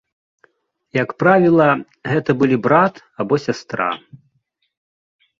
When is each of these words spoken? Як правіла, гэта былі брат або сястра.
Як 0.99 1.09
правіла, 1.23 1.67
гэта 2.11 2.31
былі 2.39 2.57
брат 2.65 2.93
або 3.25 3.39
сястра. 3.45 3.91